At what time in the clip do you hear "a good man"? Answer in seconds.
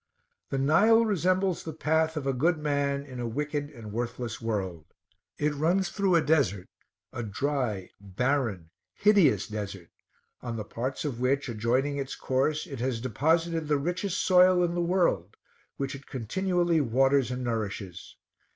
2.25-3.03